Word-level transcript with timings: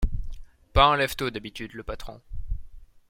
Pas 0.73 0.87
un 0.87 0.97
lève-tôt, 0.97 1.29
d’habitude, 1.29 1.73
le 1.75 1.83
patron. 1.83 2.21